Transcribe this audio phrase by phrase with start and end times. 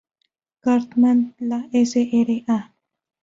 [0.63, 2.57] Cartman, la Sra.